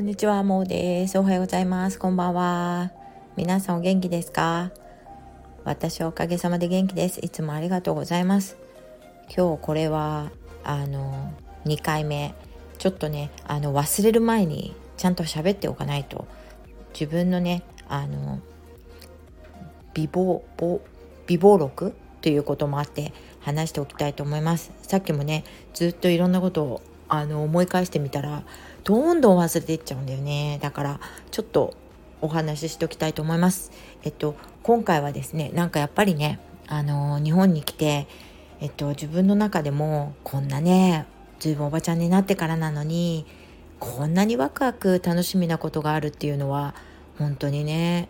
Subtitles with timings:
[0.00, 1.18] んにちは、もうです。
[1.18, 1.98] おはようございます。
[1.98, 2.90] こんばんは。
[3.36, 4.70] 皆さんお元気ですか？
[5.64, 7.20] 私おかげさまで元気です。
[7.22, 8.56] いつもありがとうございます。
[9.36, 10.30] 今日これは、
[10.64, 11.34] あの、
[11.66, 12.34] 2回目。
[12.78, 16.26] ちょっとね、あの、忘れる前にちゃんと喋っておかないと、
[16.94, 18.40] 自分のね、あの、
[19.92, 20.40] 美貌、
[21.26, 24.72] 美貌録ということもあって話しておきたいと思います。
[24.80, 25.44] さっきもね、
[25.74, 26.80] ずっといろんなことを
[27.12, 28.44] あの思い返してみたら
[28.90, 30.58] どんどん忘れていっちゃうんだよね。
[30.60, 31.74] だからちょっと
[32.20, 33.70] お話ししておきたいと思います。
[34.02, 38.08] えっと今回はですねなんかやっぱりねあの日本に来て
[38.58, 41.06] えっと自分の中でもこんなね
[41.38, 43.26] ずいぶんおばちゃんになってからなのに
[43.78, 46.74] こんなにワクワク楽しみなことがあるっていうのは
[47.16, 48.08] 本当にね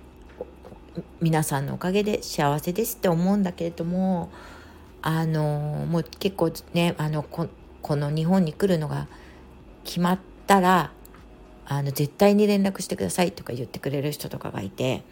[1.21, 4.31] 皆さんのおかげで幸せですって思うんだけれども
[5.03, 7.49] あのもう結構ねあのこ
[7.83, 9.09] この日本に来るのが
[9.85, 10.19] 決まっ
[10.51, 10.91] たら
[11.65, 15.05] あの絶対に連絡してくださいとか言ってくれる人とかがいて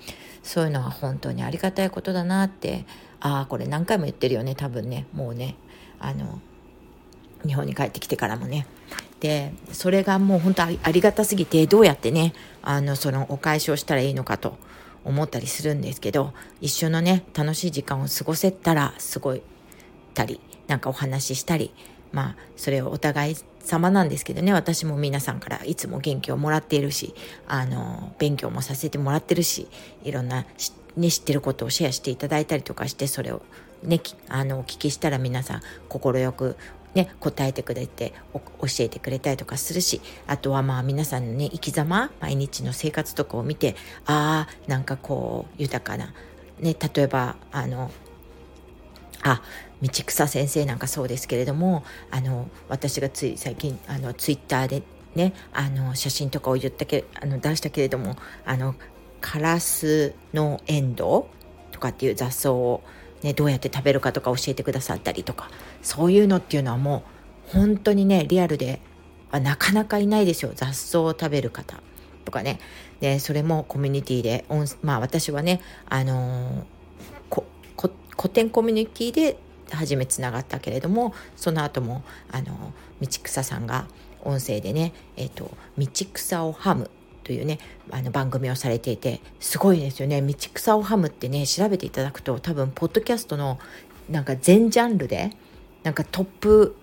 [0.43, 2.85] そういうのは本当にありがたいことだなって
[3.21, 5.55] ああこれ何回も言ってるよね多分ねもうね
[6.01, 6.41] あの
[7.47, 8.67] 日本に帰ってきてからもね。
[9.21, 14.57] でそれがもう本当ありがたすぎてどうやってねあのそのお返しをしたらいいのかと
[15.05, 19.43] 思ったりするんですけど一緒のね楽しい時間を過ごせたらすごい
[20.15, 21.73] たりなんかお話ししたり
[22.13, 23.37] まあそれをお互い
[23.69, 27.15] 様なんですけどね私も皆さんからいつも元気をもらっているし
[27.47, 29.69] あの勉強もさせてもらってるし
[30.05, 30.47] いろんな、
[30.97, 33.43] ね、知ってることをシェアしていただいたりとかしてそれを
[33.83, 36.57] ねあのお聞きしたら皆さん快く
[36.95, 38.41] ね、答えてくれて教
[38.81, 46.15] えてくれたりとかするしあとはまあ皆さんのね生き様毎日の生活とかを見てああなんかこう豊かな、
[46.61, 47.91] ね、例えばあの
[49.23, 49.43] あ
[49.83, 54.83] 道草先生なんかそうですけれどもあの私がつい最近あのツイッターで
[55.15, 58.75] ねあの写真とかを言ったけあの出したけれどもあの
[59.21, 62.83] カラスのエンドウとかっていう雑草を、
[63.23, 65.51] ね、どうやって食べるかとか教えてくださったりとか
[65.83, 67.05] そういうのっていうのはも
[67.49, 68.81] う本当にねリアルで
[69.31, 70.53] なかなかいないですよ。
[70.55, 71.83] 雑草を食べる方
[72.25, 72.59] とかね。
[73.01, 74.45] でそれもコミュニティで
[74.83, 77.43] まあ私はねあのー、
[78.17, 79.39] 古典コミュニティで
[79.77, 83.87] 初めつながったけれどもその後もあの道草さんが
[84.23, 86.91] 音声でね「えーと、道草をハム」
[87.25, 87.59] というね
[87.91, 90.23] あの番組をされていてすごいですよね。
[90.23, 93.59] 道草をハムってね調べていただくと多分ポッドキャストの
[94.09, 95.33] なんか全ジャンルで
[95.83, 96.75] なんかトップ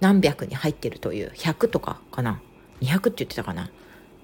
[0.00, 2.40] 何百に入ってるという100とかかな
[2.80, 3.70] ？200って言ってたかな？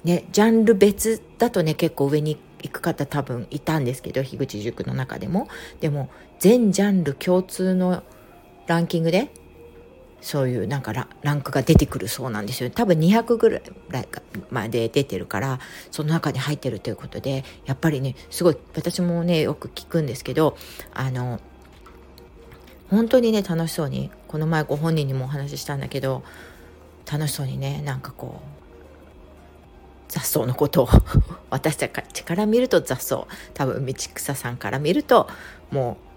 [0.04, 5.48] ねジャンル別だとね結構上に行く方多分いたんですけど樋口塾の中でも。
[5.80, 6.09] でも
[6.42, 8.03] 全ジャンル共通の
[8.66, 9.32] ランキングで
[10.20, 12.70] そういうなんかランクが出てくるそうなんですよ。
[12.70, 13.62] 多分200ぐらい
[14.50, 15.60] まで出てるから
[15.92, 20.56] その中に入ってるということでやっぱりねすごい私もねよく聞くんですけど
[20.92, 21.38] あの
[22.91, 26.24] 本当にね楽しそうにこの前ご本人にもお話ししたんだけど
[27.09, 28.53] 楽しそうにねなんかこう
[30.09, 30.88] 雑草のことを
[31.50, 35.28] 私たちから見ると雑草多分道草さんから見ると
[35.70, 36.11] もう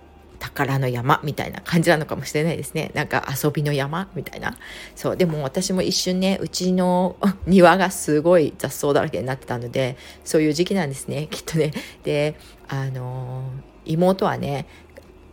[0.45, 2.91] 宝の山みたいな感じなのかもしれないですね。
[2.93, 4.55] なんか遊びの山みたいな。
[4.95, 7.17] そうでも私も一瞬ねうちの
[7.47, 11.71] 庭がすごい雑草だらけになってたのでそういう時期なんですねきっとね。
[12.03, 12.35] で
[12.67, 13.43] あの
[13.85, 14.67] 妹はね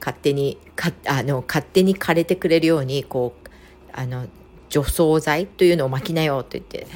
[0.00, 3.48] 勝手にかあの勝手に枯れてくれるようにこう
[3.92, 4.26] あの
[4.68, 6.86] 除草剤というのを巻きなよって言って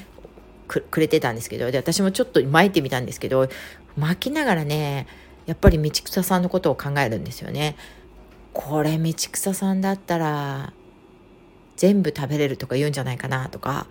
[0.66, 3.48] くれてたんですけどで私もちょっと巻いてみたんですけど
[3.96, 5.06] 巻きながらね
[5.46, 7.76] やっぱり道草さんのことを考えるんですよね。
[8.56, 10.72] これ道草さんだったら
[11.76, 13.86] 全部食べれるとか言うんじゃないかなとか。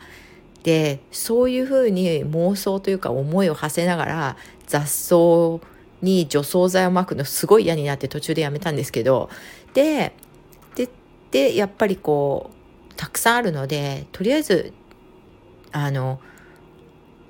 [0.63, 5.63] でそういうふうに妄想というか思いを馳せながら雑草
[6.01, 9.29] に除草剤をまくのすごい嫌になって途中でやめたんですけど。
[9.75, 10.13] で
[10.73, 10.89] で
[11.29, 12.49] でやっぱりこ
[12.89, 14.73] うたくさんあるのでとりあえず
[15.71, 16.19] あの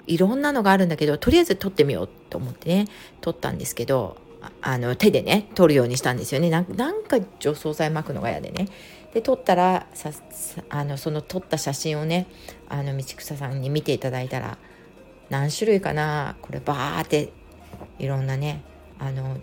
[0.07, 2.85] いろんなのがあるんだけどとりあえず撮ってみようと思ってね
[3.19, 4.23] 撮ったんですけど。
[4.61, 6.49] あの手でね撮るようにしたんですよね。
[6.49, 8.67] なんか除草剤巻くのが嫌でね。
[9.13, 10.11] で撮ったらさ
[10.69, 12.27] あのその撮った写真をね
[12.67, 14.57] あの道草さんに見ていただいたら
[15.29, 17.31] 何種類かなこれバーって
[17.97, 18.61] いろんなね
[18.99, 19.37] あの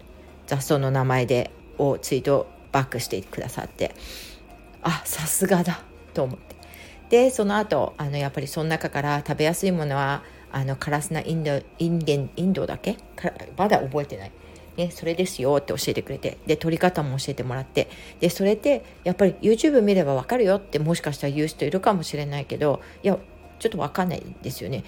[0.47, 3.95] 雑草の名前でをツイートバックしてくださって
[4.83, 5.81] あさすがだ
[6.13, 6.57] と思って。
[7.09, 12.99] でその後あのやっぱりその中から食べやすいものはあのカラスナインドインデンインドだけ？
[13.57, 14.33] まだ覚えてない。
[14.77, 17.91] ね、それですよって教えてくれてで撮り方も教えてもらって
[18.21, 23.19] でそれってやっぱり YouTube 見れば分かるよってもしかしたら言う人いるかもしれないけどいや
[23.59, 24.85] ちょっと分かんないですよね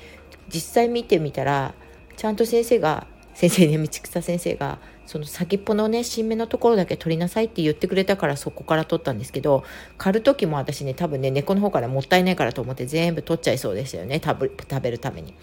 [0.49, 1.75] 実際見てみたら
[2.17, 9.65] ちゃんと先生が先生ね道草先生がその先っぽのね新芽のところだけ取りなさいって言ってくれたからそこから取ったんですけど
[9.99, 14.49] 刈る時も私ね多分ね根っこの方からもったいないからと思って全部取っちゃいそうでしたよね食
[14.81, 15.35] べるために。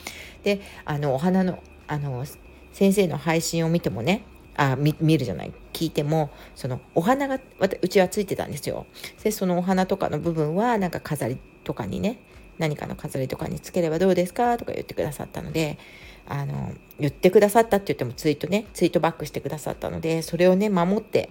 [0.43, 2.25] であのお花のあの
[2.71, 4.23] 先生の配信を見てもね
[4.56, 8.86] あ見るじゃない聞いてもそのお花がうちはついてたんですよ。
[9.24, 12.19] でそのお花とかの部分はなんか飾りとかにね
[12.57, 15.80] 何かの飾りとかにつければどうですかとか言ってくださったので
[16.27, 21.30] あの言ってくださったって言ってもツイートねツイートバックしてくださったのでそれをね守って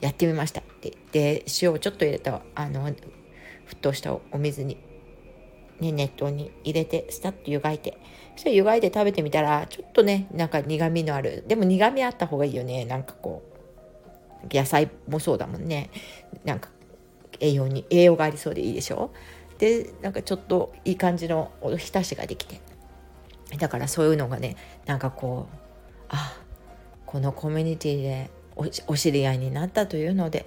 [0.00, 2.94] やってみましたでで塩をちょっと入れたあの沸
[3.80, 4.76] 騰したお水に、
[5.80, 7.96] ね、熱湯に入れてスタッと湯がいて
[8.34, 11.44] そしたら湯がいて食べてみたらちょっとねなんか苦みのある。
[11.46, 12.84] でも苦みあった方がいいよね。
[12.84, 13.42] なんかこ
[14.44, 15.90] う野菜もそうだもんね。
[16.44, 16.70] なんか
[17.40, 19.12] 栄養に栄養がありそうでいいでしょ。
[19.58, 22.60] でなんかちょっといい感じのおひたしができて。
[23.58, 24.56] だからそういうのがね
[24.86, 25.56] なんかこう
[26.08, 26.36] あ
[27.04, 28.30] このコミュニティで
[28.86, 30.46] お知り合いになったというので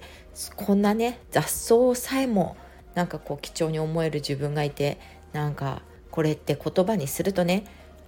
[0.56, 2.56] こんなね雑草さえも
[2.94, 4.98] なんかこう貴重に思える自分がいて
[5.32, 7.64] なんかこれって言葉にするとね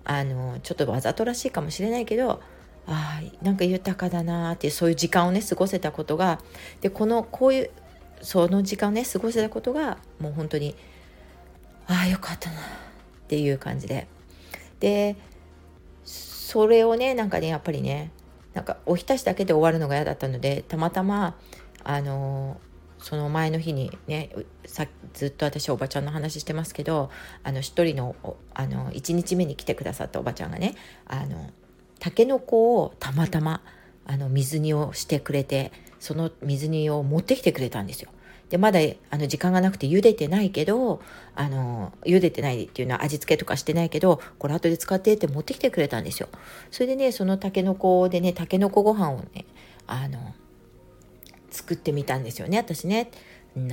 [0.08, 2.40] あのちょっとわざとらしいかもしれないけど
[2.86, 6.40] あなんか豊かだなっていうそういう時間をね過ごせたことが
[6.80, 7.70] でこのこういう
[8.22, 10.74] その時間をね過ごせたことがもう本当に
[11.86, 12.60] ああよかったなっ
[13.28, 14.08] ていう感じで。
[14.80, 15.16] で
[16.04, 18.10] それをねなんかねやっぱりね
[18.54, 21.36] なんかおひたしだけで終わるのが嫌だったのでたまたま
[21.84, 22.58] あの
[23.00, 24.30] その前の日にね
[24.66, 27.10] さずっと私おばちゃんの話してますけど
[27.42, 28.16] あの一人の
[28.54, 30.74] あの1日目に来てくださったおばちゃんがね
[31.06, 31.50] あの
[32.00, 33.62] たけのこをたまたま
[34.06, 38.10] あの水煮をしてくれてその水煮を持ってきてくれたんですよ。
[38.50, 38.80] でまだ
[39.10, 41.02] あの時間がなくて茹でてないけど
[41.34, 46.28] あの茹でてないっていうのは味付けとかしてないけどこれ後で使ってって持ってきてくれたんですよ
[46.70, 49.44] それでねそのたけのこでねたけのこご飯をね
[49.86, 50.34] あの
[51.58, 53.10] 作ってみたんですよね私ね。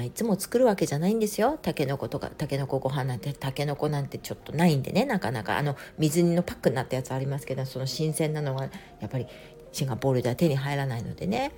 [0.04, 1.60] いつも作るわけじゃないんですよ。
[1.62, 5.58] たけのことかたけのこご飯なんてたけのこなんてちょっとないんでねなかなか。
[5.58, 8.70] あの水煮のパックになったやつありますけどその新鮮なのがや
[9.06, 9.28] っぱり
[9.72, 11.52] シンガポールでは手に入らないのでね。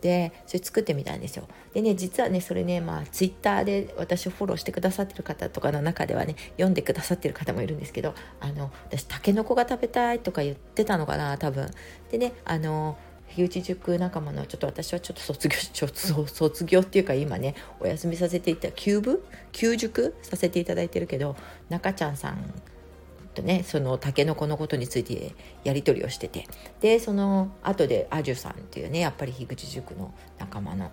[0.00, 1.46] でそれ作ってみたんですよ。
[1.74, 11.68] でね実はねそれねまあツイッターで私をフォローしてくださってる方とかの中ではね読んでくださってる方もいるんですけどあの私たけのこが食べたいとか言ってたのかな多分。
[12.10, 12.96] でねあの
[13.34, 15.56] 樋口塾仲間のちょっと私はちょっと卒業
[16.26, 19.24] 卒業っていうか今ねお休みさせていた休部？
[19.52, 21.36] 休塾させていただいてるけど
[21.68, 22.38] 中ちゃんさん
[23.34, 25.34] とねそのタケノコのことについて
[25.64, 26.46] やり取りをしてて
[26.80, 30.92] でその後でアジュさんっていうねやっぱり樋口塾の仲間の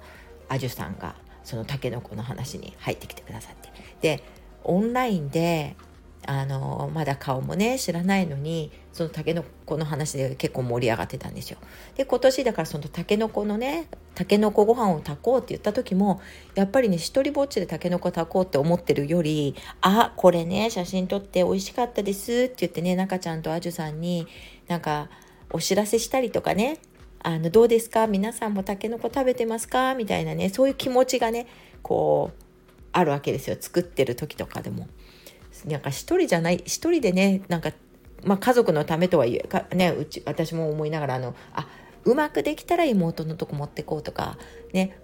[0.49, 3.69] アジュさんがそのタケノコの話に入ってきてくださって。
[4.01, 4.23] で
[4.63, 5.75] オンラインで
[6.27, 11.57] あのまだ顔もね知らないのにそのたけのこの話で結構盛り上がってたんですよ。
[11.95, 16.21] で今年だからそのたけのこのねたけのこご飯を炊こうって言った時も
[16.53, 24.27] やっぱりね一人ぼっちでたけのこ炊こうって思ってるよりあこれね写真撮って美味しかったですって言ってね中ちゃんとあじゅさんに
[24.67, 25.09] なんか
[25.49, 26.77] お知らせしたりとかね
[27.23, 28.05] あのどうですか？
[28.05, 29.95] 皆さんもたけのこ食べてますか？
[29.95, 31.47] みたいなねそういう気持ちがね
[31.81, 32.43] こう
[32.91, 34.87] あるわけですよ作ってる時とかでも。
[35.65, 37.71] なんか一人じゃない一人でねなんか、
[38.23, 41.67] まあ、家族のためとはいえか、ね、うち私も思いながらあのあ
[42.03, 44.37] うまくできたら妹のとこ持ってこうとか
[44.73, 44.99] ね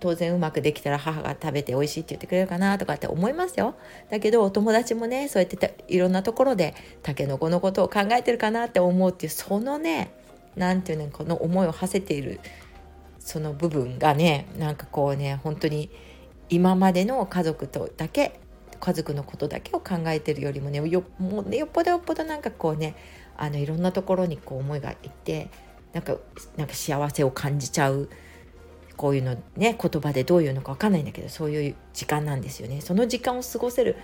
[0.00, 3.76] 当然うまくできたら母が食べて美味しいって言ってくれるかなとかって思いますよ。
[4.10, 10.12] だけどお友達もねそうやっていろんなところでたけのこのことを考えてるかなって思うっていうそのね
[10.56, 12.40] 何て言うのこの思いを馳せている
[13.20, 15.88] その部分がねなんかこうね本当に
[16.48, 18.40] 今までの家族とだけ
[18.82, 22.96] 家族のことだけを考えてるよりもねよもうねよっぽどよっぽどなんかこうね
[23.36, 25.50] あのいろんなところにこう思いがいって
[25.92, 26.16] なんか
[26.56, 28.08] なんか幸せを感じちゃう
[28.96, 32.80] こういうのね言葉でどういうのか分かんないんだけどそういう時間なんですよね。
[32.80, 33.96] その時間を過ごせる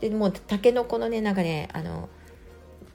[0.00, 2.08] でもうたけのこのねなんかねあの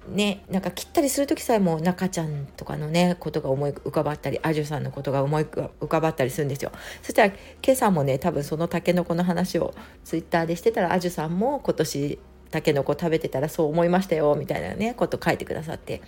[0.08, 6.72] ねなんか切ったりする時さえも中ちゃんとかのねことが思い浮かばったりアジュさんのことが思い浮かばったりするんですよ。
[7.02, 7.34] そしたら
[7.64, 9.74] 今朝もね多分そのたけのこの話を
[10.04, 12.20] ツイッターでしてたらアジュさんも今年
[12.52, 16.02] たけのこ食べてたらそう思いましたよみたいなねこと書いてくださって。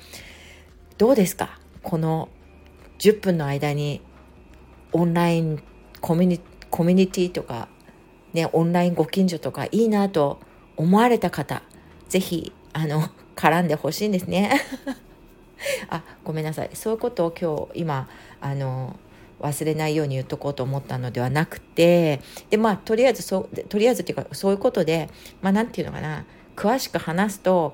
[0.98, 1.60] どうですか？
[1.84, 2.30] この
[3.00, 4.02] 10分の間に
[4.92, 5.64] オンライン
[6.02, 7.68] コミュニコミュニティとか
[8.34, 10.40] ねオンラインご近所とかいいなと
[10.78, 11.62] 思われた方
[12.10, 14.62] 是非あの絡んでほしいんですね。
[15.90, 16.70] あごめんなさい。
[16.74, 18.10] そういうことを今日今
[18.42, 18.98] あの
[19.40, 22.20] 忘れないように言っとこうと思ったのではなくて
[22.50, 25.10] でまあとりあえずそうとりあえずっていうかそういうことで
[25.42, 26.26] まあ何て言うのかな。
[26.58, 27.74] 詳しく話すと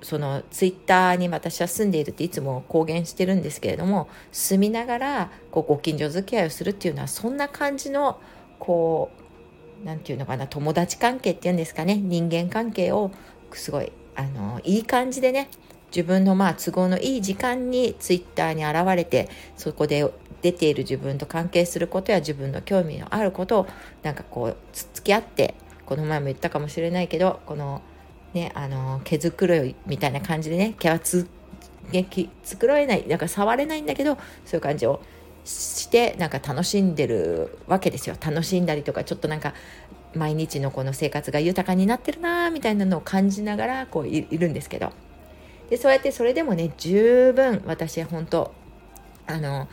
[0.00, 8.20] そのツイッターに私は住んでいるっていつも公言してるんですけれども住みながらこうご近所付き合いをするっていうのはそんな感じの
[8.60, 9.10] こ
[9.82, 10.46] う何て言うのかな。
[10.46, 11.96] 友達関係っていうんですかね。
[11.96, 13.10] 人間関係を
[13.52, 15.48] すごいあのいい感じでね
[15.94, 23.66] 自分のまあ都合のいい時間にツイッターに現れてそこで出ている自分と関係することや自分の興味のあることを
[24.02, 25.54] なんかこうつっつき合って
[25.86, 27.82] この前も言ったかもしれないけどこの
[28.32, 31.28] ねあの毛づくろいみたいな感じでね毛はつ、
[31.92, 35.00] ね、繕えないなんか触れないんだけどそういう感じを
[35.44, 38.16] してなんか楽しんでるわけですよ。
[38.20, 39.54] 楽しんだりとかちょっとなんか
[40.14, 44.92] 毎日のこの生活が豊かになってるなみたいなのを感じながらこういるんですけど。
[45.70, 48.52] でそうやってそれでもね十分私は本当
[49.26, 49.68] あの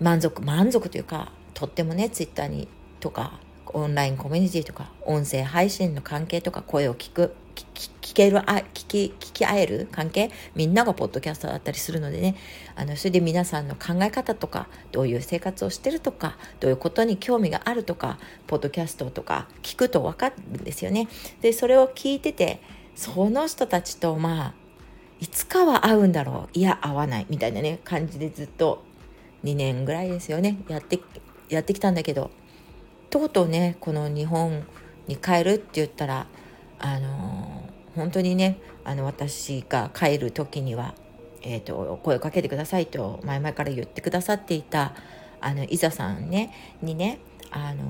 [0.00, 2.68] 満足満足というかとってもねツイッターに
[3.00, 7.34] とかオンラインコミュニティとか音声配信の関係とか声を聞く。
[7.54, 10.30] 聞けるあ聞き聞き合える関係？
[10.54, 12.36] みんながポッドキャスターだったりするのでね。
[12.76, 21.08] あのそれで皆さんの考え方とかどういう生活をしてるとかどういうことに興味があるとかポッドキャストとか聞くと分かるんですよね。
[21.40, 22.60] でそれを聞いてて
[22.94, 24.54] その人たちとまあ
[25.20, 26.58] いつかは会うんだろう。
[26.58, 27.26] いや会わない。
[27.28, 28.84] みたいなね感じでずっと
[29.44, 30.58] 2年ぐらいですよね。
[30.68, 31.00] やって
[31.48, 32.30] やってきたんだけど。
[33.10, 34.64] とうとうねこの日本
[35.06, 36.26] に帰るって言ったら
[36.84, 37.24] あの、
[37.94, 40.94] 本当にねあの私が帰る時には、
[41.42, 44.94] えーと、声をかけてくださいと前々から言ってくださっていた
[45.40, 47.18] あの伊沢さんねにね
[47.50, 47.84] あの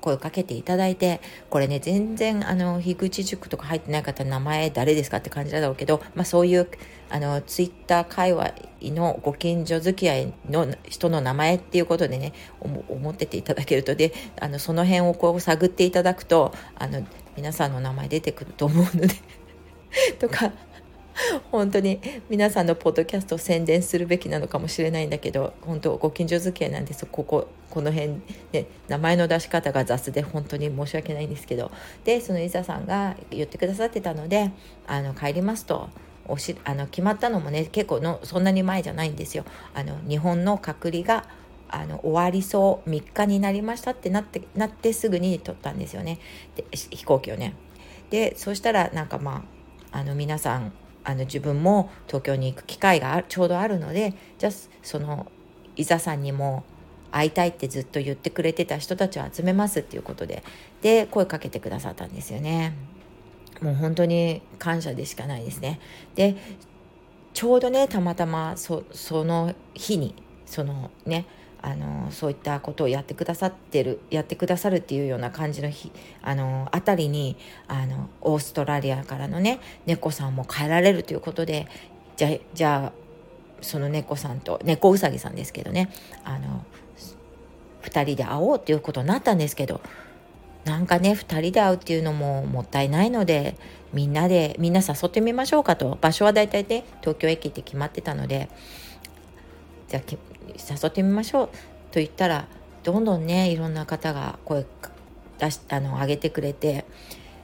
[0.00, 6.68] 声をかけていただいてこれね全然あの樋口塾とか入ってない方名前誰ですかって感じだろうけど、まあ、そういう
[7.10, 8.54] あのツイッター界隈
[8.94, 17.04] のご近所付き合いの人の名前っていうことでね思ってていただけるとであのその辺をこう探っていただくとあの
[17.36, 19.14] 皆さんの名前出てくると思うので
[20.18, 20.52] とか
[21.50, 28.14] 本当に皆さんのポッドキャストを宣伝するべきなのかもしれないんだけど本当ご近所付き合いなんですこここの辺、
[28.52, 31.70] ね、名前の出し方が雑で本当に申し訳ないんですけど
[32.04, 34.50] でその伊沢さんが言ってくださってたので
[34.86, 35.88] あの帰りますと。
[36.28, 39.44] おしあの決まったのもね結構のそんなに前じゃないんですよ。
[39.74, 41.24] あの日本の隔離が
[41.70, 46.18] あの終わりそう3日になりましたってなってなってすぐに取ったんですよね
[46.56, 47.54] で飛行機をね。
[48.10, 49.44] でそしたらなんかま
[49.92, 50.72] ああの皆さん
[51.04, 55.30] あの自分も東京に行く機会がちょうどあるのでじゃあその
[55.76, 56.64] 伊沢さんにも
[57.12, 60.42] 会いたいってずっと言ってくれてた人たちを集めますっていうことで
[60.82, 62.74] で声かけてくださったんですよね。
[63.60, 65.80] もう本当に感謝でしかないですね。
[66.14, 66.36] で
[67.32, 68.84] ちょうどねたまたまそ
[69.24, 70.14] の日に
[70.46, 71.26] そのね
[71.62, 77.36] あのそういったことをやってくださってるやってくださるっていうような感じの日あのあたりに
[77.68, 81.66] あのオーストラリアからのね猫さんも帰られるということで
[82.16, 82.92] じゃじゃあ
[83.62, 85.90] その猫さんと猫うさぎさんですけどね
[86.24, 86.64] あの
[87.82, 89.80] 2人で会おうっていうことになったんですけど
[90.64, 93.56] なんかね2人で会うっていうのももったいないので
[93.92, 98.48] みんなでみんな誘ってみましょうかと場所は大体ね東京駅って決まってたので
[99.88, 100.02] じゃあ
[100.56, 101.46] 誘ってみましょう
[101.90, 102.46] と言ったら
[102.82, 104.64] どんどんねいろんな方が声
[105.38, 106.84] 出しあの上げてくれて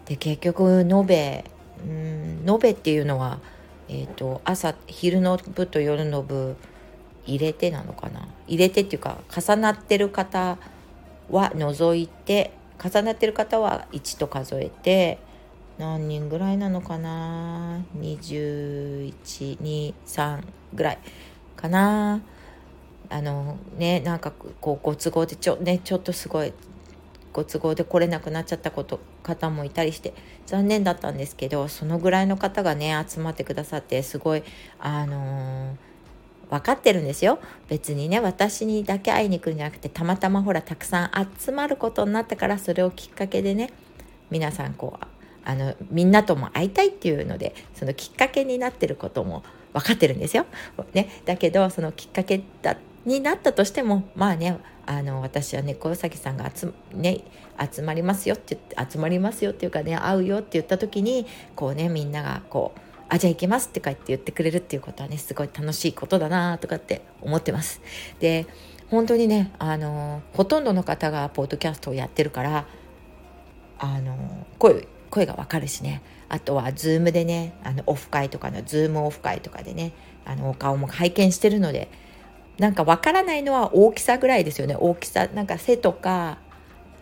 [0.06, 1.44] で結局延べ
[1.84, 3.40] うん延べっていうのは、
[3.88, 6.56] えーと、朝昼の部と夜の部
[7.26, 8.28] 入れてなのかな？
[8.46, 10.58] 入れてっていうか重なってる方
[11.28, 15.18] は除いて重なってる方は1と数えて
[15.78, 20.42] 何人ぐらいなのかな？2123
[20.74, 20.98] ぐらい
[21.56, 22.20] かな。
[23.08, 26.52] あのねなんかこうご都合でちょ,、ね、ちょっとすごい
[27.32, 30.14] ご都合で来れなくなっちゃったこと方もいたりして
[30.46, 34.42] 残念だったんですけどそのぐらいの方がね集まってくださってすごい
[34.78, 43.70] あのー、分かってるんですよ別にね私にだけ会いに来るんじゃなくてたまたまほらたくさん集まることになったからそれをきっかけでね
[44.30, 45.06] 皆さんこう
[45.44, 50.46] あのみんなとも会いたいっていうのでそのきっかけになってることも分かってるんですよ。
[50.94, 57.22] ね、だけどそのきっかけだになったとしてもまあねあの私は猫うさぎさんが集,、ね、
[57.72, 67.80] 集まりますよって言って集まりますよっていうかね会うよって言った時にこうねみんながこう「あじゃあ行きます」ってかって言ってくれるっていうことはねすごい楽しいことだなとかって思ってます。
[68.18, 68.46] で
[68.90, 72.66] 本当にねあのほとんどの方がポッドキャストをやってるから
[73.78, 79.92] あの声声がわかるしねあとは Zoom でねあのオフ会とかの Zoom オフ会とかでね
[80.24, 81.88] あのお顔も拝見してるので
[82.58, 84.76] なんかわからないのは大きさぐらいですよね。
[84.78, 86.38] 大きさなんか背とか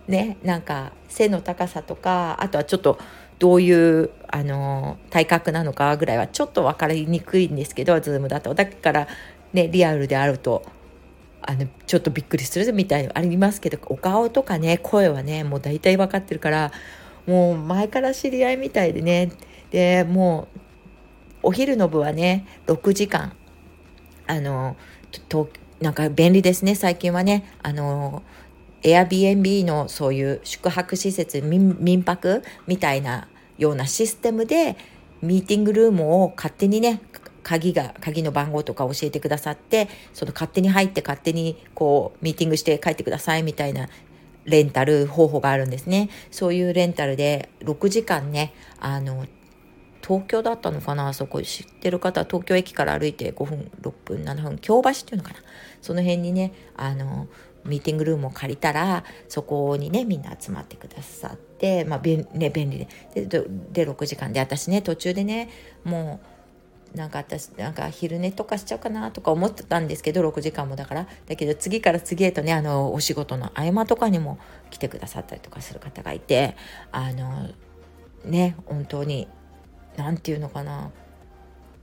[0.08, 2.98] ねなんか背の高さとかあとはちょっと
[3.38, 8.54] どういうあの体格なのかぐらいはちょっと分かりにくいんですけど Zoom だと。
[8.54, 9.08] だから
[9.52, 10.64] ねリアルであると
[11.42, 16.72] あのちょっとびっくりするみたいなありますけどお顔とかね声はねもう大体分かってるから
[17.26, 19.30] もう前から知り合いみたいでね。
[19.70, 20.48] でも
[21.42, 23.36] うお昼の部はね6時間。
[24.26, 24.76] あの
[25.20, 25.48] と
[25.80, 26.74] なんか便利ですね。
[26.74, 27.52] 最近はね。
[27.62, 28.22] あの
[28.82, 34.76] Airbnb のそういう宿泊施設民泊みたいなようなシステムで
[35.22, 37.00] ミーティングルームを勝手にね
[37.42, 43.88] 鍵が鍵の番号とか教えてくださってその勝手に入って勝手にこうミーティングして帰ってくださいみたいな
[44.44, 46.10] レンタル方法があるんですね。
[46.30, 49.26] そういうレンタルで6時間ねあの
[50.06, 55.36] 東京だったのかなそこ知ってる方東京駅から歩いて5分6分7分京橋っていうのかな。
[55.80, 57.26] その辺にねあの
[57.64, 63.26] ミーティングルームを借りたらそこにねみんな集まってくださってまあ便,、ね、便利で。
[63.26, 65.48] でで6時間で私ね途中でね
[65.84, 66.20] も
[66.94, 71.08] うなんか私なんか昼寝とかしちゃうかなとか思ってたんですけど6時間もだから。
[71.26, 74.38] だけど次から次へとねあのお仕事の合間とかにも
[74.70, 76.56] 来てくださったりとかする方がいて
[76.92, 77.48] あの
[78.24, 79.28] ね本当に
[79.96, 80.90] 何て言うのかな。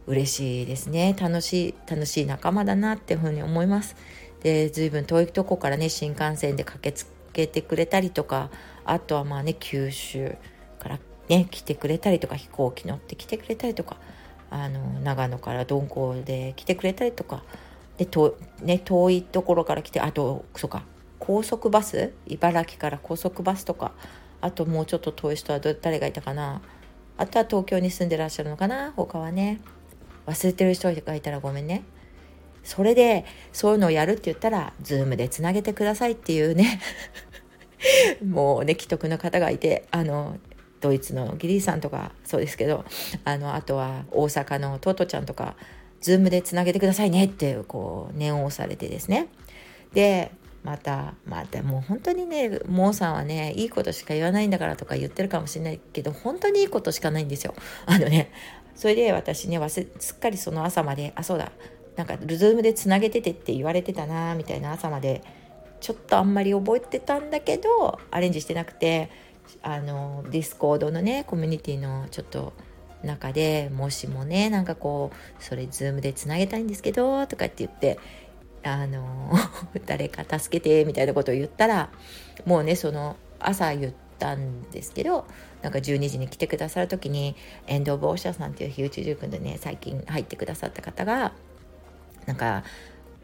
[0.08, 1.15] 嬉しいですね。
[1.20, 3.96] 楽しい楽しい仲間だなっていうふうに思います。
[4.41, 8.50] で随分遠いとこからね新幹線で駆けつけてくれたりとか
[8.86, 10.36] あとはまあね九州
[10.80, 11.00] から
[11.30, 13.98] ね来てくれたりとか飛行機乗って来てくれたりとか
[14.50, 17.44] あの長野から鈍行で来てくれたりとか
[17.98, 20.84] でと、ね、遠いところから来てあとそうか
[21.20, 23.94] 高速バス茨城から高速バスとか
[24.41, 26.62] あともうちょっと遠い人は誰がいたかな。
[27.18, 28.94] あとは東京に住んでらっしゃるのかな？
[28.96, 29.62] 他はね。
[30.27, 31.84] 忘れてる人がいたらごめんね。
[32.63, 36.80] それでそういうのをやるって言ったら Zoom でつなげてくださいっていうね。
[38.25, 40.38] もうね既得な方がいてあの
[40.80, 42.86] ドイツのギリーさんとかそうですけど
[43.24, 45.56] あのあとは大阪のトトちゃんとか
[46.02, 49.28] Zoom でつなげてくださいねってこう念を押されてですね。
[49.93, 50.32] で
[50.63, 57.56] またまたもう本当にねモーさんはねいいことしか言わないんだからとか言ってるかもしれないけど本当にいいことしかないんですよ。
[57.86, 58.32] あのね
[58.76, 61.52] それで私ねすっかりその朝まであそうだ
[61.95, 65.24] なんかルズームでつなげててって言われてたなみたいな朝まで
[65.82, 69.10] ちょっとあんまり覚えてたんだけどアレンジしてなくて
[69.62, 72.54] あのディスコードのねコミュニティのちょっと
[73.04, 78.00] 中でもしもねなんかこうそれズームでつなげたいんですけどとかって言って
[78.63, 79.32] あの
[79.86, 81.89] 誰か助けてみたいなことを言ったら
[82.45, 85.26] もうねその朝言ったんですけど
[85.62, 87.36] なんか12時に来てくださる時に
[87.67, 91.34] エンド・オブ・オーシャさんっていう樋内塾でね最近入ってくださった方が
[92.26, 92.63] なんか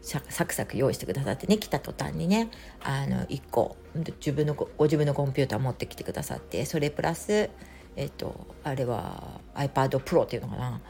[0.02, 2.50] サクサク用意してくださってね来た途端にね
[2.82, 3.76] あの1個
[4.18, 7.50] 自分のご自分のコンピューター持ってきてくださってそれプラス
[7.96, 10.80] えっとあれは iPad Pro っていうのかな。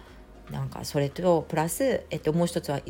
[0.50, 2.80] なんかそれとプラス、えっと、もう一つは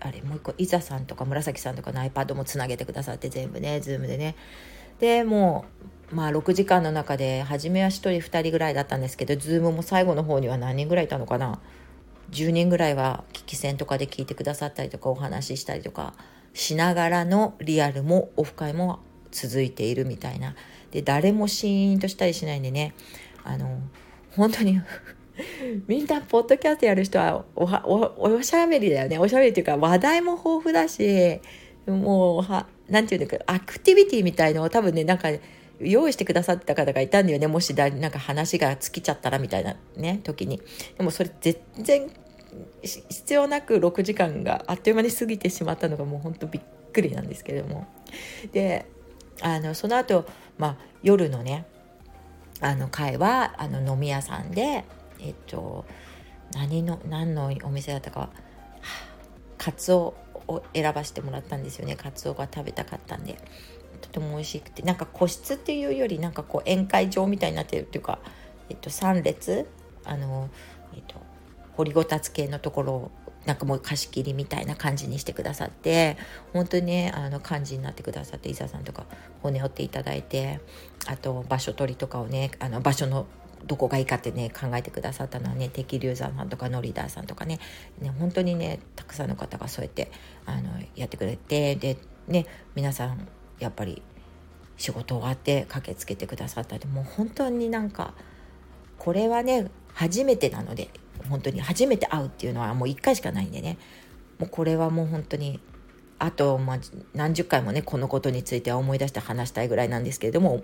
[0.00, 4.36] あれもう一個伊沢さんとか紫さんとかの iPad もつなげてくださって全部ね Zoom でね。
[5.00, 5.64] でも
[6.12, 11.60] うまあ6時間の中で初めは1人2人ぐらいだったんですけど Zoom も最後の方には何人ぐらいいたのかな
[12.30, 16.14] ？10人ぐらいは聞き戦とかで聞いてくださったりとかお話ししたりとか
[16.52, 20.54] しながらのリアルもオフ会も続いているみたいな。
[20.90, 22.94] で誰もシーンとしたりしないんでね。
[23.42, 23.80] あの
[24.36, 24.80] 本当に
[25.86, 29.18] みんなポッドキャストやる人はおはおしゃべりだよね。
[29.18, 31.40] おしゃべりっていうか話題も豊富だし
[31.86, 35.28] もうはなんていうのかアクティビティみたいのを多分ねなんか
[35.80, 37.46] 用意してくださった方がいたんだよね。
[37.46, 40.60] もしだなんか話が尽きちゃったらみたいなね時に。
[40.96, 42.10] でもそれ全然
[42.92, 47.86] 必要なく6時間があっという間に過ぎてしまったのがもうほんとびっくりなんですけれども。
[48.52, 48.86] で
[49.40, 50.26] あのその後、
[50.58, 51.66] まあ夜のね
[52.60, 54.84] あの会はあの飲み屋さんで
[55.20, 55.84] えっと
[56.52, 58.30] 何の何のお店だったかは
[59.58, 60.14] カツオ
[60.46, 61.96] を選ばせてもらったんですよね。
[61.96, 63.38] カツオが食べたかったんで。
[64.02, 64.82] とても美味しくて。
[64.82, 68.18] なんか個室っていうよりなんかこう宴会場みたいになってるっていうか、
[68.68, 69.66] えっと、3列
[70.04, 70.50] あの、
[70.94, 71.14] えっと、
[71.76, 73.10] 掘りごたつ系のところを
[73.46, 76.16] なんかもう貸し切りみたいな感じにしてくださって
[76.52, 79.04] 本当にねあの感じになってくださって伊沢さんとか
[79.42, 80.60] 骨折っていただいて
[81.06, 83.26] あと場所取りとかをねあの場所の
[83.66, 87.60] どこがいいかってね考えてくださったのはね敵流山さんとかノリダーさんとかね
[88.00, 90.10] ね本当にねたくさんの方がそうやって
[90.46, 91.96] あのやってくれてで
[92.28, 94.02] ね皆さんやっぱり
[94.76, 96.76] 仕事終わって駆けつけてくださった。
[96.76, 98.14] りもう本当になんか
[98.98, 100.88] これはね初めてなので
[101.28, 103.78] 本当に初めて会うっていうのはもう1回しかないんでね。
[104.38, 105.60] もうこれはもう本当に
[106.18, 106.78] あと、まあ、
[107.14, 110.62] 何十回もねこのことについては思い出して話したいぐらいなんですけれども。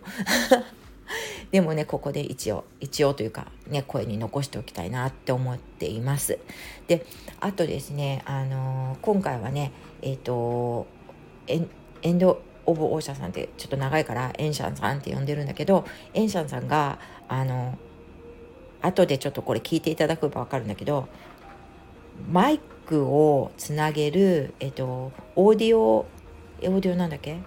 [1.51, 6.39] でもねここで一応一応というかね声に残しておきたいなって思っています。
[6.87, 7.05] で
[7.41, 10.87] あとですねあのー、今回はねえっ、ー、と
[11.49, 15.85] エンド・オブ・オーシャンさんってちょっと長いからエンシャンさんって呼んでるんだけど
[16.15, 17.77] エンシャンさんがあの
[18.81, 21.09] 後でちょっとこれ聞いていただけば分かるんだけど
[22.31, 27.39] マイクをつなげる、えっと、オーディオオーディオなんだっけ？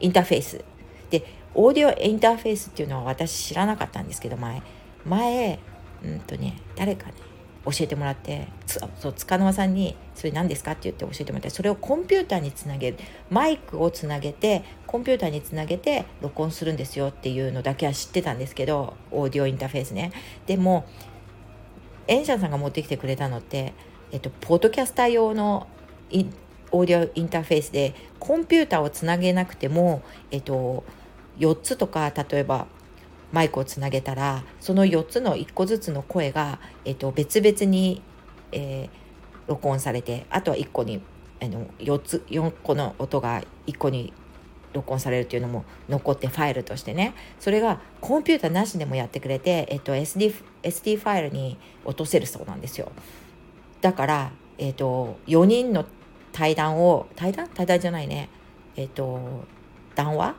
[0.00, 0.64] インターフェース。
[1.10, 4.62] でオーディオインターフェースっていうのは私知らなかったんですけど前
[5.04, 5.58] 前
[6.04, 7.14] うんとね誰かね
[7.64, 12.98] 教えてもらってそう塚沼さんに「それ何ですか?」って言って教えてもらってそれをコンピューターにつなげる
[13.30, 20.10] マイクをつなげてコンピューターにつなげて録音するんですよっていうのだけは知ってたんですけどオーディオインターフェースね
[20.46, 20.84] でも
[22.08, 23.74] エンシャンさんが持ってきてくれたのって
[24.12, 25.66] えっと、ポッドキャスター用の
[26.70, 30.84] オーディオインターフェースでコンピューターをつなげなくても、えっと、
[31.42, 32.66] 4つとか例えば
[33.32, 38.02] マイクをつなげたらその4つの1個ずつの声が、えっと、別々に、
[38.52, 38.88] えー、
[39.48, 41.02] 録音されてあとは1個に
[41.42, 44.12] あの4つ4個の音が1個に
[44.72, 47.14] 録音されるっていうのも残ってファイルとしてね。
[47.38, 52.90] それがコンピューターなしでもやってくれて、えっと、SD, SD ファイルに落とせるそうなんですよ。
[53.82, 55.84] だから、えーと、4人の
[56.32, 57.48] 対談を対談？
[57.48, 58.30] 対談じゃないね。
[58.76, 59.44] えっ、と
[59.94, 60.36] 談話？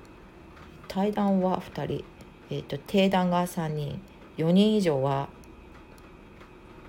[0.93, 2.05] 対談は2人、
[2.51, 3.99] えーと、定談が3人
[4.37, 5.27] 4人以上は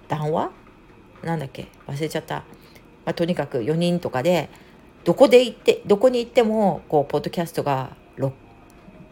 [0.08, 0.50] 談話？
[1.22, 1.68] なんだっけ？
[1.86, 2.44] 忘れちゃった、
[3.06, 4.50] まあ、とにかく4人とかで
[5.04, 7.96] どこで行ってどこに行ってもこうポッドキャストが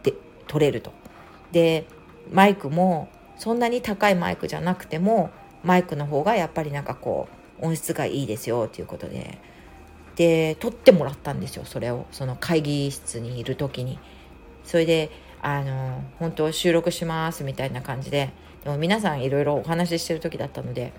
[0.03, 0.13] で
[0.47, 0.93] 取れると。
[1.53, 1.87] で
[2.31, 5.31] マイクもそんなに高いマイクじゃなくても
[5.65, 7.29] マイクの方がやっぱりなんかこ
[7.63, 9.39] う音質がいいですよっていうことで。
[10.17, 12.05] で撮ってもらったんですよそれを。
[12.11, 13.99] その会議室にいる時に。
[14.65, 18.33] それであの本当収録しますみたいな感じで
[18.65, 20.93] でも皆さんいろいろお話ししてる時だったので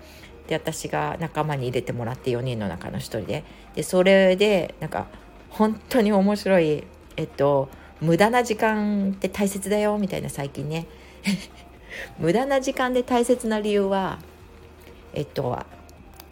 [0.46, 5.06] で私が仲間に入れてもらって4人の中の1人ででそれでなんか
[5.48, 6.84] 本当に面白い
[7.16, 7.68] えっと
[8.00, 10.86] 無駄な時間って大切だよみたいな最近ね。
[12.18, 14.18] 無駄な時間で大切な理由は
[15.14, 15.56] えっと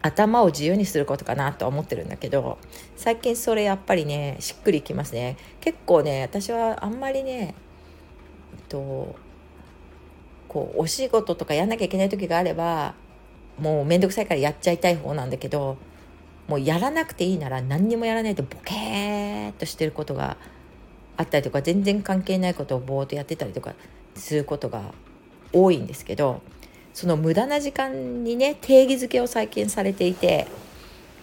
[0.03, 2.59] 頭を自由にすることかなとは思ってるんだけど
[2.95, 5.37] 最近それやっぱりねしっくりきますね。
[5.61, 7.55] 結構ね私はあんまりね
[8.67, 9.15] と
[10.49, 12.95] こうお仕事とかやんなきゃいけない時があれば
[13.57, 15.77] もう面倒くさいからやっちゃいたい方なんだけど
[16.47, 20.35] もうやらなくていいなら何にもやらないとボケーっとしてることが
[21.15, 23.73] あったりとか全然関係ないことをぼーっとやってたりとか
[24.15, 24.93] することが
[25.53, 26.41] 多いんですけど
[26.93, 30.47] その無駄な時間にね定義づけを最近されていて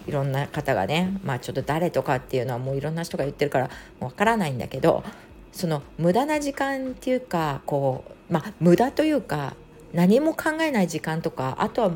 [0.07, 5.03] いろんな方がねまあちょっと誰とかっていうのはもういろんな人が言ってるからわからないんだけど
[5.51, 9.55] その無駄な時間っていうかこうまあ無駄というか
[9.93, 11.91] 何も考えない時間とかあとは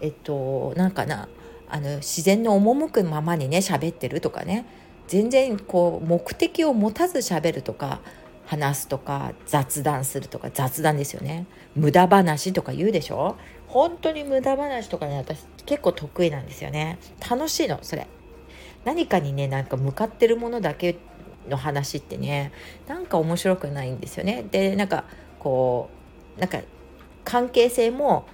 [0.00, 1.28] えっとなんかな
[1.68, 4.66] あの自然の赴くままにね喋ってるとかね
[5.08, 8.00] 全然こう目的を持たず喋るとか
[8.44, 11.46] 話すとか雑談するとか雑談ですよね。
[11.76, 13.36] 無駄話とか言うでしょ？
[13.68, 16.98] 本当に無駄話とかね私結構得意なんですよね。
[17.28, 18.06] 楽しいのそれ。
[18.84, 20.96] 何かにねなんか向かってるものだけ
[21.48, 22.52] の話ってね
[22.88, 24.44] なんか面白くないんですよね。
[24.50, 25.04] でなんか
[25.38, 25.90] こ
[26.36, 26.60] うなんか
[27.24, 28.26] 関係性も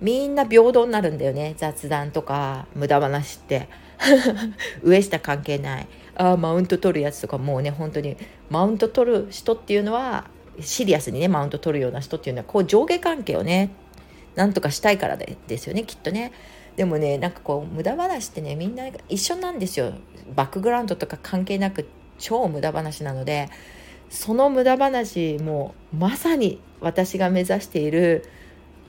[0.00, 1.54] みんな平等になるんだよね。
[1.56, 3.68] 雑談とか無駄話って。
[4.84, 5.88] 上下関係ない。
[6.16, 8.16] あマウント取るやつとかもうね本当に
[8.50, 10.28] マウント取る人っていうのは
[10.60, 13.70] シリアスにねマウント取るような人っていうのはこう上下関係をね
[14.34, 16.32] なんとかしたいからでですよねきっとね。
[16.76, 19.94] でもねなんかこう無駄話ってねみんな一緒なんですよ
[20.34, 21.88] バックグラウンドとか関係なく
[22.18, 23.48] 超無駄話なので
[24.10, 28.28] その無駄話もまさに私が目指している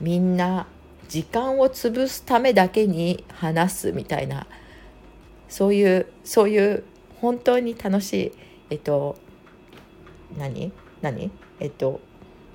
[0.01, 0.67] みんな
[1.07, 4.47] 時間を潰すためだけに話すみたいな
[5.47, 6.83] そういうそういう
[7.21, 8.31] 本当に楽しい
[8.69, 9.15] えっと
[10.37, 10.73] 何？
[11.01, 11.31] 何？
[11.59, 11.99] えっと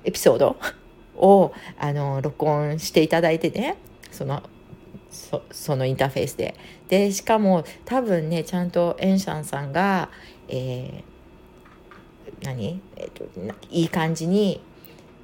[0.03, 0.57] エピソード？
[1.15, 3.77] をあの録音していただいてね。
[4.11, 4.41] その
[5.09, 6.55] そそのインターフェースで。
[6.89, 10.09] でしかも多分ねちゃんとエンシャンさんが、
[10.47, 13.25] えー、何、えっと、
[13.69, 14.61] いい感じに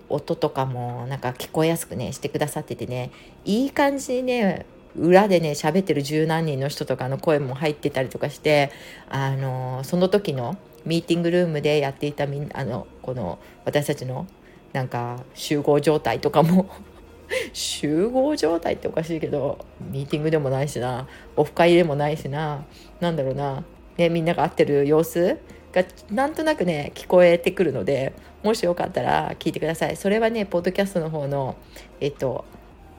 [0.10, 3.12] 音とかもなんか聞こえやすくねしてくださっててね。
[3.46, 8.72] いい感じにね裏でね喋ってる十何人の人とかの声も入ってたりとかして
[9.10, 10.58] あのその時の
[10.90, 14.26] ミーティングルームでやっていたみんあのこの私たちの
[14.74, 16.68] なんか集合状態とかも。
[17.54, 19.60] 集合状態っておかしいけど
[19.92, 21.08] ミーティングでもないしな。
[21.36, 22.66] オフ会でもないしな。
[23.00, 23.64] 何だろうな、
[23.98, 25.38] ね、みんなが会ってる様子
[25.72, 29.96] がなんとなくね聞こえてくるのでもしよかったら聞いてください。
[29.96, 31.56] それはねポッドキャストの方の
[32.00, 32.46] えっと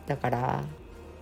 [0.07, 0.62] だから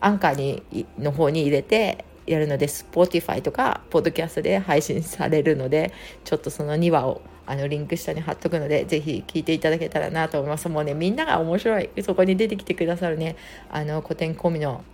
[0.02, 5.92] アンカーにの方に入れてやるので Spotify とかポッドキャストで配信されるので
[6.24, 10.68] ちょっとその2話をあのリンク下に貼っとくのでぜひ聞いていただけたらなと思います。
[10.68, 11.90] もうねみんなが面白い。
[12.02, 13.36] そこに出てきてくださるね。
[13.70, 14.84] あの古典込みの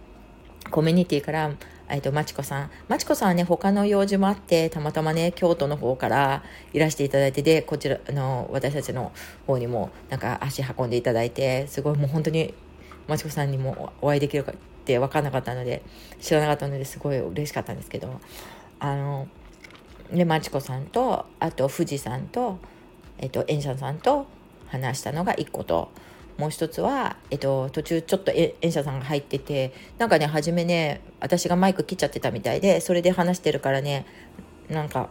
[0.71, 1.51] コミュニティから
[1.89, 2.71] えっと、まちこさん。
[2.89, 6.43] まちこさんはね、他の用事もあって、たまたまね、京都の方から
[6.73, 9.13] いらしていただいて、で、こちら、あの、私たちの
[9.47, 12.55] 方にも、なんか足運んでいただいて、すごいもう本当に、
[13.07, 15.83] まちこさんにもお会いできるかって分かんなかったので、
[16.21, 18.21] 知らなかったのですごい嬉しかったんですけど、
[18.79, 19.29] あの、
[20.13, 22.59] で、まちこさんと、あと、富士さんと、
[23.19, 24.27] えっと、エンシャンさんと
[24.67, 25.89] 話したのが1個と、
[26.37, 34.05] もう一つは、えっと、途中ちょっと演者さんが入っててなんかね初めね私がマイク切っちゃってたみたいでそれで話してるからね
[34.69, 35.11] なんか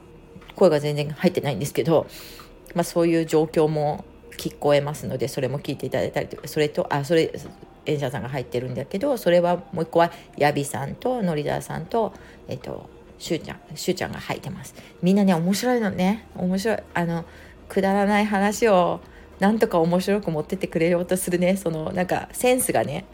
[0.56, 2.08] 声が全然入ってないんですけど、
[2.76, 4.04] まあ、そういう状況も
[4.38, 7.32] 聞こえますのでそれも聞いていただいたりとかそれとあそれ
[7.86, 12.14] 演者さんが入ってるんだけどそれはもう一個はヤビさんとノリダーさんと
[12.48, 14.76] えっとしゅうちゃんしゅうちゃんが入ってます。
[15.02, 16.28] みんなね面白いのね。
[16.36, 16.78] 面白い。
[16.94, 17.26] あの
[17.70, 19.00] くだらない話を
[19.40, 21.56] なんとか面白く持ってってくれようとするね。
[21.56, 23.06] そのなんかセンスがね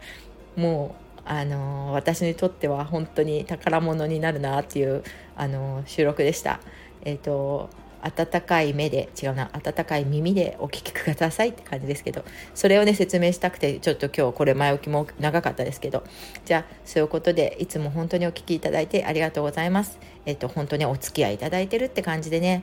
[0.56, 5.04] もうあの、私にとっては本当に宝物になるなっていう、
[5.36, 6.58] あの、収録でした。
[7.02, 7.70] えっ、ー、と
[8.02, 16.04] 温かい目で違うな温かい耳でお聞きくださいって感じですけどそれをね説明したくてちょっと今日これ前置きも長かったですけど
[16.44, 19.98] じゃあそういうことでいつも本当にお聞きいただいてありがとうございます。
[20.26, 22.62] えっ、と本当にお付き合いいただいてるって感じでね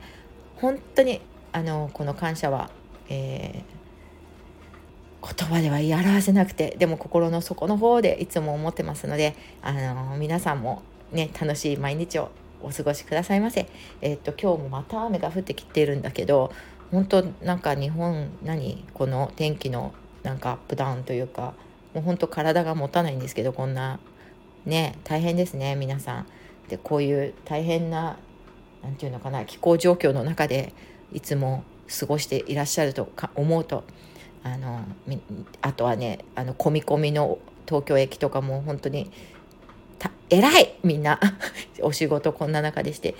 [0.56, 1.20] 本当に
[1.52, 2.70] あのこの感謝は
[3.08, 12.30] えー、言葉では言い表せなくてでも心の底の方でいつも思ってますので、あの皆さんもね楽しい毎日を
[12.62, 13.66] お過ごしくださいませ。
[14.00, 16.52] え、っと今日もまた雨が降ってきているんだけど
[16.90, 19.92] 本当なんか日本何この天気の
[20.22, 21.54] なんかアップダウンというか
[21.94, 23.98] もう本当体が持たないんですけどこんな
[24.66, 26.26] ね大変ですね皆さん。
[26.68, 28.18] でこういう大変な
[28.82, 30.74] 何て言うのかな気候状況の中で
[31.12, 31.64] いつも
[31.98, 33.84] 過ごしていらっしゃると思うと
[34.42, 34.84] あの
[35.62, 39.10] あとはねあの込み込みの東京駅とかも本当に
[40.30, 41.20] 偉いみんな
[41.82, 43.14] お仕事こんな中でして。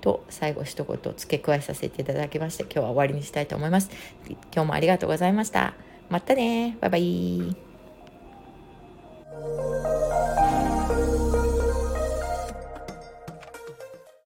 [0.00, 3.90] と最後一言付け加えさせていただきまして今日は終わりにしたいと思います。
[4.26, 5.74] 今日もありがとうございました。
[6.08, 7.56] またねバイバイ